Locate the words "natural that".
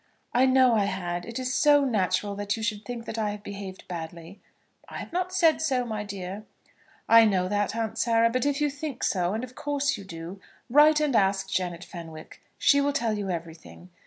1.85-2.57